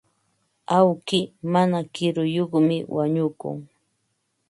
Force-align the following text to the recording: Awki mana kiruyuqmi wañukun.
Awki 0.77 1.19
mana 1.53 1.79
kiruyuqmi 1.93 2.77
wañukun. 2.95 3.57